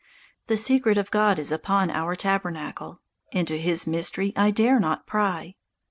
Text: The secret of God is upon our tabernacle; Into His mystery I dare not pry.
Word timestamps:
The 0.47 0.57
secret 0.57 0.97
of 0.97 1.11
God 1.11 1.37
is 1.37 1.51
upon 1.51 1.91
our 1.91 2.15
tabernacle; 2.15 3.03
Into 3.31 3.55
His 3.57 3.85
mystery 3.85 4.33
I 4.35 4.49
dare 4.49 4.79
not 4.79 5.05
pry. 5.05 5.57